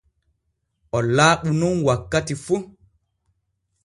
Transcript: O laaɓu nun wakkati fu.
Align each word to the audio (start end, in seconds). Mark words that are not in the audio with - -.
O 0.95 0.99
laaɓu 1.15 1.49
nun 1.59 1.75
wakkati 1.87 2.33
fu. 2.45 2.55